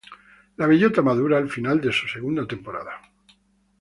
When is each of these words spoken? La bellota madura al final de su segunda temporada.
La 0.61 0.69
bellota 0.71 1.03
madura 1.03 1.37
al 1.37 1.47
final 1.47 1.79
de 1.79 1.91
su 1.93 2.07
segunda 2.07 2.47
temporada. 2.47 2.99